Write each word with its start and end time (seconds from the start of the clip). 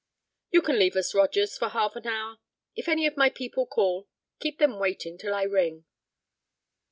"You 0.49 0.63
can 0.63 0.79
leave 0.79 0.95
us, 0.95 1.13
Rogers, 1.13 1.59
for 1.59 1.69
half 1.69 1.95
an 1.95 2.07
hour. 2.07 2.39
If 2.75 2.87
any 2.89 3.05
of 3.05 3.15
my 3.17 3.29
people 3.29 3.67
call, 3.67 4.09
keep 4.39 4.57
them 4.57 4.79
waiting 4.79 5.15
till 5.15 5.35
I 5.35 5.43
ring." 5.43 5.85